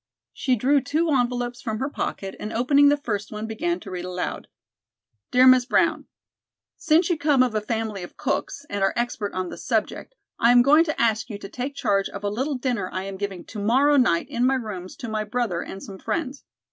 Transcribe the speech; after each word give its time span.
She 0.33 0.55
drew 0.55 0.81
two 0.81 1.11
envelopes 1.11 1.61
from 1.61 1.77
her 1.77 1.87
pocket 1.87 2.35
and 2.39 2.51
opening 2.51 2.89
the 2.89 2.97
first 2.97 3.31
one, 3.31 3.45
began 3.45 3.79
to 3.81 3.91
read 3.91 4.03
aloud: 4.03 4.47
"'DEAR 5.29 5.45
MISS 5.45 5.67
BROWN: 5.67 6.07
"'Since 6.75 7.11
you 7.11 7.19
come 7.19 7.43
of 7.43 7.53
a 7.53 7.61
family 7.61 8.01
of 8.01 8.17
cooks 8.17 8.65
and 8.67 8.83
are 8.83 8.93
expert 8.95 9.31
on 9.35 9.49
the 9.49 9.57
subject, 9.59 10.15
I 10.39 10.51
am 10.51 10.63
going 10.63 10.85
to 10.85 10.99
ask 10.99 11.29
you 11.29 11.37
to 11.37 11.49
take 11.49 11.75
charge 11.75 12.09
of 12.09 12.23
a 12.23 12.29
little 12.31 12.55
dinner 12.55 12.89
I 12.91 13.03
am 13.03 13.17
giving 13.17 13.45
to 13.45 13.59
morrow 13.59 13.95
night 13.97 14.27
in 14.27 14.43
my 14.43 14.55
rooms 14.55 14.95
to 14.95 15.07
my 15.07 15.23
brother 15.23 15.61
and 15.61 15.83
some 15.83 15.99
friends. 15.99 16.45